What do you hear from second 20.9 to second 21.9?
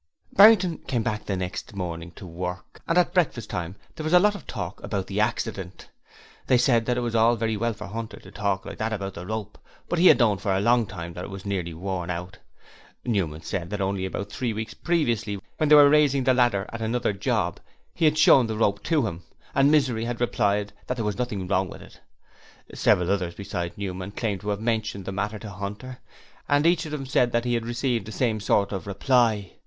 there was nothing wrong with